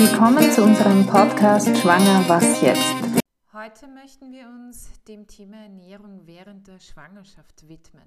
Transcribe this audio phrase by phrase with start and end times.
[0.00, 2.94] Willkommen zu unserem Podcast Schwanger Was jetzt?
[3.52, 8.06] Heute möchten wir uns dem Thema Ernährung während der Schwangerschaft widmen.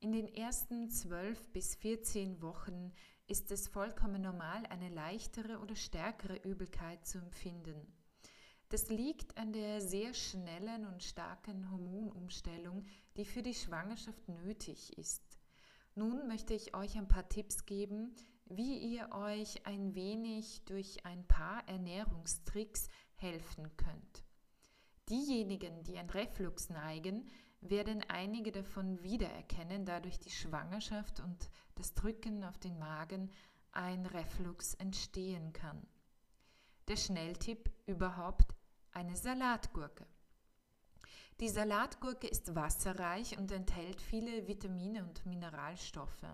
[0.00, 2.90] In den ersten 12 bis 14 Wochen
[3.28, 7.86] ist es vollkommen normal, eine leichtere oder stärkere Übelkeit zu empfinden.
[8.70, 12.82] Das liegt an der sehr schnellen und starken Hormonumstellung,
[13.16, 15.22] die für die Schwangerschaft nötig ist.
[15.94, 18.16] Nun möchte ich euch ein paar Tipps geben,
[18.50, 24.24] wie ihr euch ein wenig durch ein paar Ernährungstricks helfen könnt.
[25.08, 27.28] Diejenigen, die an Reflux neigen,
[27.60, 33.30] werden einige davon wiedererkennen, da durch die Schwangerschaft und das Drücken auf den Magen
[33.72, 35.86] ein Reflux entstehen kann.
[36.88, 38.54] Der Schnelltipp überhaupt
[38.90, 40.06] eine Salatgurke.
[41.40, 46.26] Die Salatgurke ist wasserreich und enthält viele Vitamine und Mineralstoffe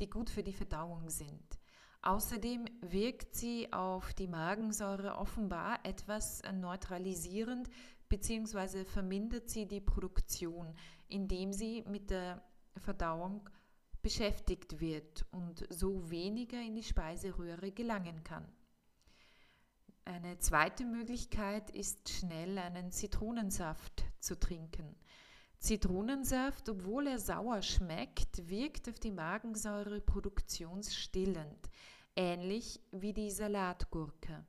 [0.00, 1.58] die gut für die Verdauung sind.
[2.02, 7.70] Außerdem wirkt sie auf die Magensäure offenbar etwas neutralisierend
[8.08, 8.84] bzw.
[8.84, 10.74] vermindert sie die Produktion,
[11.08, 12.42] indem sie mit der
[12.76, 13.48] Verdauung
[14.02, 18.46] beschäftigt wird und so weniger in die Speiseröhre gelangen kann.
[20.06, 24.94] Eine zweite Möglichkeit ist schnell einen Zitronensaft zu trinken.
[25.58, 31.70] Zitronensaft, obwohl er sauer schmeckt, wirkt auf die Magensäureproduktion stillend,
[32.16, 34.44] ähnlich wie die Salatgurke.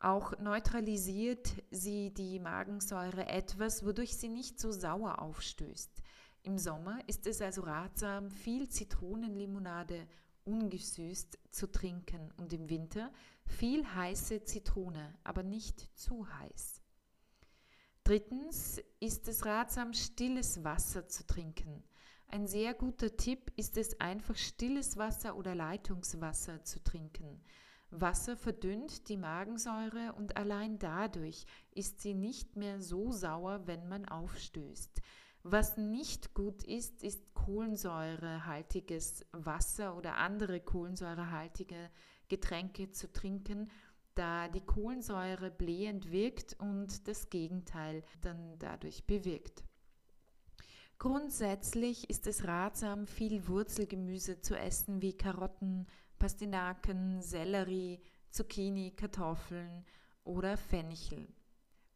[0.00, 6.02] Auch neutralisiert sie die Magensäure etwas, wodurch sie nicht so sauer aufstößt.
[6.42, 10.08] Im Sommer ist es also ratsam, viel Zitronenlimonade
[10.44, 13.12] ungesüßt zu trinken und im Winter
[13.50, 16.80] viel heiße Zitrone, aber nicht zu heiß.
[18.04, 21.84] Drittens ist es ratsam, stilles Wasser zu trinken.
[22.28, 27.42] Ein sehr guter Tipp ist es einfach stilles Wasser oder Leitungswasser zu trinken.
[27.90, 34.06] Wasser verdünnt die Magensäure und allein dadurch ist sie nicht mehr so sauer, wenn man
[34.06, 35.02] aufstößt.
[35.42, 41.90] Was nicht gut ist, ist kohlensäurehaltiges Wasser oder andere kohlensäurehaltige
[42.28, 43.70] Getränke zu trinken,
[44.14, 49.64] da die Kohlensäure blähend wirkt und das Gegenteil dann dadurch bewirkt.
[50.98, 55.86] Grundsätzlich ist es ratsam, viel Wurzelgemüse zu essen, wie Karotten,
[56.18, 59.86] Pastinaken, Sellerie, Zucchini, Kartoffeln
[60.24, 61.26] oder Fenchel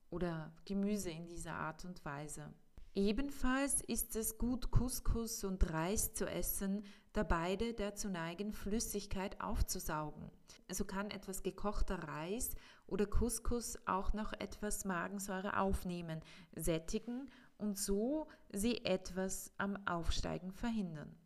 [0.08, 2.54] oder Gemüse in dieser Art und Weise.
[2.96, 10.30] Ebenfalls ist es gut, Couscous und Reis zu essen, da beide dazu neigen, Flüssigkeit aufzusaugen.
[10.70, 12.54] So kann etwas gekochter Reis
[12.86, 16.20] oder Couscous auch noch etwas Magensäure aufnehmen,
[16.54, 17.28] sättigen
[17.58, 21.16] und so sie etwas am Aufsteigen verhindern.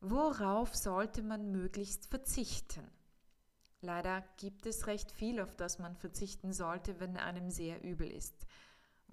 [0.00, 2.90] Worauf sollte man möglichst verzichten?
[3.82, 8.46] Leider gibt es recht viel, auf das man verzichten sollte, wenn einem sehr übel ist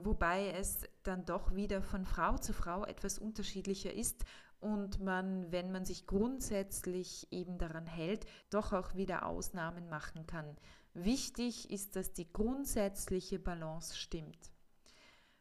[0.03, 4.25] wobei es dann doch wieder von Frau zu Frau etwas unterschiedlicher ist
[4.59, 10.57] und man, wenn man sich grundsätzlich eben daran hält, doch auch wieder Ausnahmen machen kann.
[10.93, 14.51] Wichtig ist, dass die grundsätzliche Balance stimmt.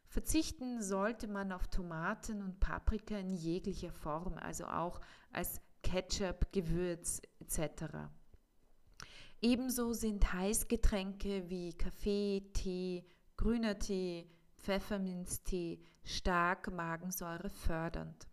[0.07, 7.21] Verzichten sollte man auf Tomaten und Paprika in jeglicher Form, also auch als Ketchup, Gewürz
[7.39, 7.85] etc.
[9.41, 13.05] Ebenso sind Heißgetränke wie Kaffee, Tee,
[13.37, 14.27] grüner Tee,
[14.59, 18.27] Pfefferminztee stark Magensäure fördernd.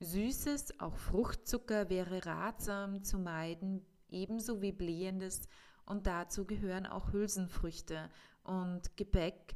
[0.00, 5.48] Süßes, auch Fruchtzucker wäre ratsam zu meiden, ebenso wie blähendes
[5.86, 8.10] und dazu gehören auch Hülsenfrüchte
[8.44, 9.54] und Gebäck,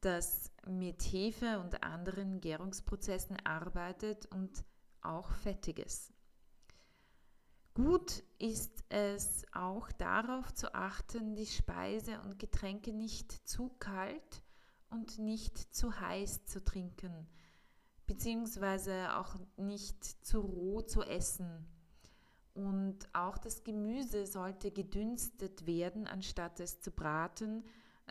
[0.00, 4.64] das mit Hefe und anderen Gärungsprozessen arbeitet und
[5.02, 6.12] auch Fettiges.
[7.74, 14.42] Gut ist es auch darauf zu achten, die Speise und Getränke nicht zu kalt
[14.92, 17.26] und nicht zu heiß zu trinken,
[18.06, 21.66] beziehungsweise auch nicht zu roh zu essen.
[22.54, 27.64] Und auch das Gemüse sollte gedünstet werden, anstatt es zu braten.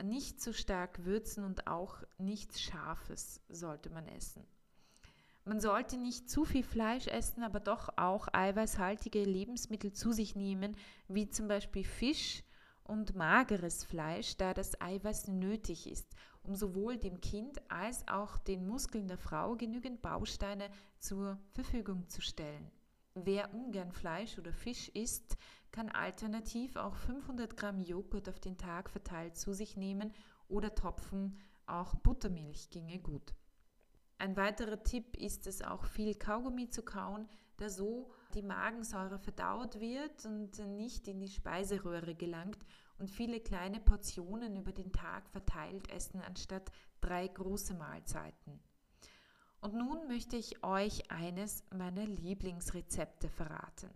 [0.03, 4.43] Nicht zu stark würzen und auch nichts Scharfes sollte man essen.
[5.43, 10.75] Man sollte nicht zu viel Fleisch essen, aber doch auch eiweißhaltige Lebensmittel zu sich nehmen,
[11.07, 12.43] wie zum Beispiel Fisch
[12.91, 18.67] und mageres Fleisch, da das Eiweiß nötig ist um sowohl dem Kind als auch den
[18.67, 22.71] Muskeln der Frau genügend Bausteine zur Verfügung zu stellen.
[23.13, 25.37] Wer ungern Fleisch oder Fisch isst,
[25.71, 30.13] kann alternativ auch 500 Gramm Joghurt auf den Tag verteilt zu sich nehmen
[30.47, 33.33] oder Tropfen, auch Buttermilch ginge gut.
[34.17, 37.27] Ein weiterer Tipp ist es auch viel Kaugummi zu kauen,
[37.61, 42.57] da so die Magensäure verdaut wird und nicht in die Speiseröhre gelangt
[42.97, 46.71] und viele kleine Portionen über den Tag verteilt essen, anstatt
[47.01, 48.59] drei große Mahlzeiten.
[49.59, 53.91] Und nun möchte ich euch eines meiner Lieblingsrezepte verraten.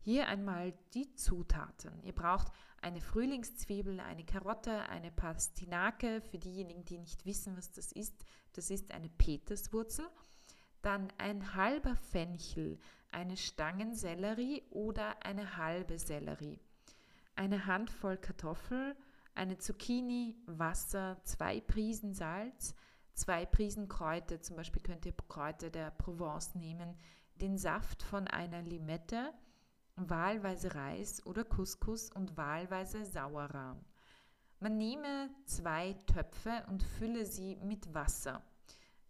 [0.00, 2.00] Hier einmal die Zutaten.
[2.04, 6.20] Ihr braucht eine Frühlingszwiebel, eine Karotte, eine Pastinake.
[6.20, 10.06] Für diejenigen, die nicht wissen, was das ist, das ist eine Peterswurzel.
[10.82, 12.78] Dann ein halber Fenchel,
[13.10, 16.60] eine Stangensellerie oder eine halbe Sellerie.
[17.34, 18.96] Eine Handvoll Kartoffel,
[19.34, 22.74] eine Zucchini, Wasser, zwei Prisen Salz,
[23.14, 26.96] zwei Prisen Kräuter, zum Beispiel könnt ihr Kräuter der Provence nehmen,
[27.36, 29.32] den Saft von einer Limette,
[29.96, 33.84] wahlweise Reis oder Couscous und wahlweise Sauerrahm.
[34.60, 38.42] Man nehme zwei Töpfe und fülle sie mit Wasser,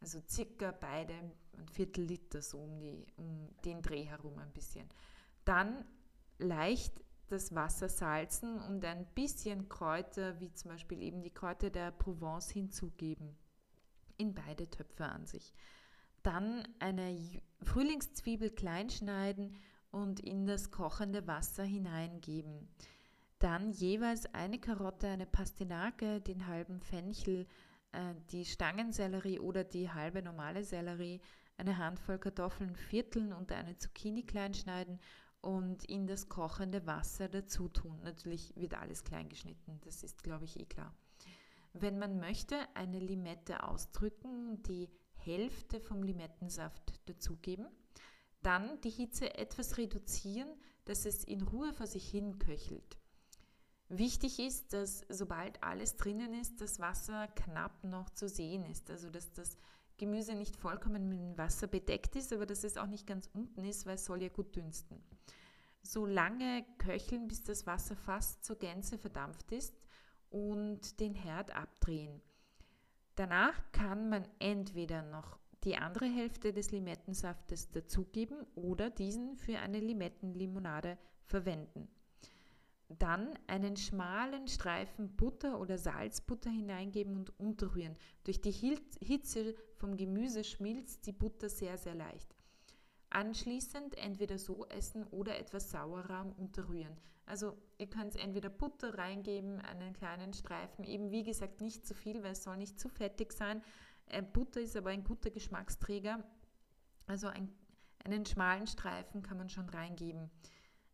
[0.01, 4.89] also circa beide ein Viertel Liter so um, die, um den Dreh herum ein bisschen.
[5.45, 5.85] Dann
[6.39, 11.91] leicht das Wasser salzen und ein bisschen Kräuter, wie zum Beispiel eben die Kräuter der
[11.91, 13.37] Provence hinzugeben
[14.17, 15.53] in beide Töpfe an sich.
[16.23, 17.17] Dann eine
[17.63, 19.57] Frühlingszwiebel klein schneiden
[19.91, 22.69] und in das kochende Wasser hineingeben.
[23.39, 27.47] Dann jeweils eine Karotte, eine Pastinake, den halben Fenchel,
[28.31, 31.21] die Stangensellerie oder die halbe normale Sellerie,
[31.57, 35.01] eine Handvoll Kartoffeln vierteln und eine Zucchini klein schneiden
[35.41, 38.01] und in das kochende Wasser dazu tun.
[38.03, 40.95] Natürlich wird alles klein geschnitten, das ist, glaube ich, eh klar.
[41.73, 47.69] Wenn man möchte, eine Limette ausdrücken, die Hälfte vom Limettensaft dazugeben,
[48.43, 50.49] dann die Hitze etwas reduzieren,
[50.85, 52.99] dass es in Ruhe vor sich hin köchelt.
[53.89, 59.09] Wichtig ist, dass sobald alles drinnen ist, das Wasser knapp noch zu sehen ist, also
[59.09, 59.57] dass das
[59.97, 63.87] Gemüse nicht vollkommen mit Wasser bedeckt ist, aber dass es auch nicht ganz unten ist,
[63.87, 65.03] weil es soll ja gut dünsten.
[65.83, 69.75] So lange köcheln, bis das Wasser fast zur Gänze verdampft ist
[70.29, 72.21] und den Herd abdrehen.
[73.15, 79.81] Danach kann man entweder noch die andere Hälfte des Limettensaftes dazugeben oder diesen für eine
[79.81, 81.89] Limettenlimonade verwenden.
[82.89, 87.97] Dann einen schmalen Streifen Butter oder Salzbutter hineingeben und unterrühren.
[88.25, 92.35] Durch die Hitze vom Gemüse schmilzt die Butter sehr, sehr leicht.
[93.11, 96.97] Anschließend entweder so essen oder etwas Sauerrahm unterrühren.
[97.27, 102.23] Also ihr könnt entweder Butter reingeben, einen kleinen Streifen, eben wie gesagt nicht zu viel,
[102.23, 103.63] weil es soll nicht zu fettig sein.
[104.07, 106.25] Äh, Butter ist aber ein guter Geschmacksträger.
[107.07, 107.53] Also ein,
[108.03, 110.31] einen schmalen Streifen kann man schon reingeben.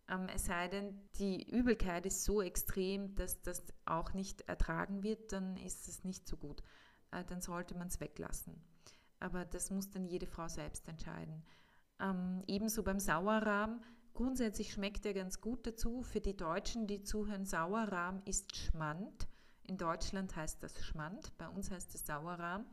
[0.08, 5.32] Ähm, es sei denn, die Übelkeit ist so extrem, dass das auch nicht ertragen wird,
[5.32, 6.62] dann ist es nicht so gut.
[7.10, 8.62] Äh, dann sollte man es weglassen.
[9.20, 11.42] Aber das muss dann jede Frau selbst entscheiden.
[12.00, 13.82] Ähm, ebenso beim Sauerrahm.
[14.12, 16.02] Grundsätzlich schmeckt er ganz gut dazu.
[16.02, 19.28] Für die Deutschen, die zuhören, Sauerrahm ist Schmand.
[19.66, 22.66] In Deutschland heißt das Schmand, bei uns heißt es Sauerrahm.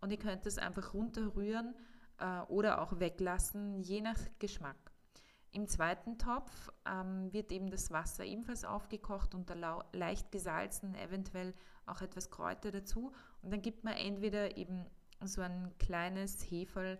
[0.00, 1.74] Und ihr könnt es einfach runterrühren
[2.18, 4.91] äh, oder auch weglassen, je nach Geschmack.
[5.52, 9.50] Im zweiten Topf ähm, wird eben das Wasser ebenfalls aufgekocht und
[9.92, 11.54] leicht gesalzen, eventuell
[11.86, 13.12] auch etwas Kräuter dazu.
[13.42, 14.86] Und dann gibt man entweder eben
[15.20, 16.98] so ein kleines Heferl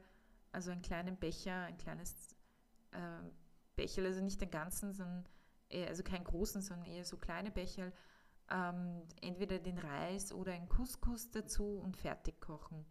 [0.53, 2.37] also einen kleinen Becher, ein kleines
[2.93, 2.99] äh,
[3.75, 5.27] Becher, also nicht den ganzen, sondern
[5.69, 7.93] eher, also keinen großen, sondern eher so kleine Becher,
[8.51, 12.85] ähm, entweder den Reis oder ein Couscous dazu und fertig kochen.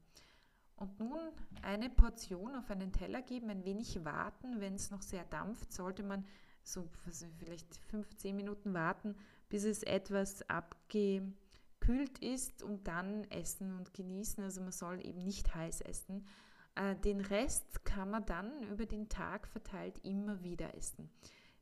[0.82, 1.20] Und nun
[1.62, 4.60] eine Portion auf einen Teller geben, ein wenig warten.
[4.60, 6.26] Wenn es noch sehr dampft, sollte man
[6.64, 6.90] so
[7.38, 9.16] vielleicht 15 Minuten warten,
[9.48, 14.44] bis es etwas abgekühlt ist und dann essen und genießen.
[14.44, 16.26] Also man soll eben nicht heiß essen.
[16.74, 21.12] Äh, den Rest kann man dann über den Tag verteilt immer wieder essen.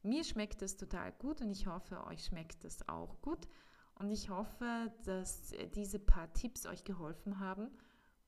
[0.01, 3.49] Mir schmeckt das total gut und ich hoffe, euch schmeckt das auch gut.
[3.95, 7.69] Und ich hoffe, dass diese paar Tipps euch geholfen haben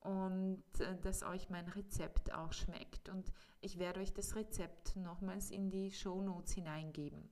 [0.02, 3.10] und äh, dass euch mein Rezept auch schmeckt.
[3.10, 3.32] Und
[3.62, 7.30] ich werde euch das Rezept nochmals in die Show Notes hineingeben.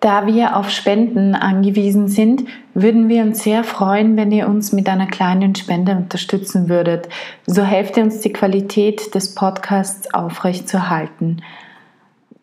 [0.00, 4.88] Da wir auf Spenden angewiesen sind, würden wir uns sehr freuen, wenn ihr uns mit
[4.88, 7.08] einer kleinen Spende unterstützen würdet.
[7.46, 11.42] So helft ihr uns, die Qualität des Podcasts aufrechtzuerhalten.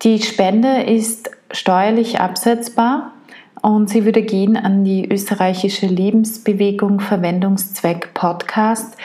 [0.03, 3.13] Die Spende ist steuerlich absetzbar
[3.61, 8.97] und sie würde gehen an die österreichische Lebensbewegung Verwendungszweck Podcast.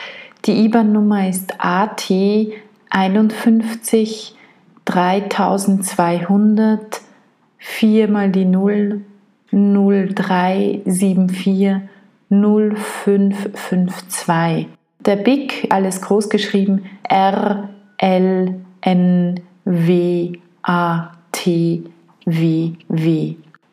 [0.45, 2.11] Die IBAN-Nummer ist AT
[2.89, 4.35] 51
[4.85, 7.01] 3200
[7.57, 9.01] 4 mal die 0,
[9.51, 11.81] 0374
[12.29, 14.67] 0552.
[15.05, 20.33] Der BIC, alles groß geschrieben, R, L, N, W
[20.63, 21.83] A T
[22.25, 23.35] W W.